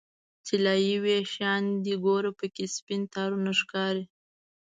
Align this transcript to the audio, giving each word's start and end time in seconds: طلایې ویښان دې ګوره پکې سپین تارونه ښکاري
طلایې 0.45 0.95
ویښان 1.03 1.63
دې 1.83 1.95
ګوره 2.05 2.31
پکې 2.39 2.65
سپین 2.75 3.01
تارونه 3.13 3.51
ښکاري 3.59 4.03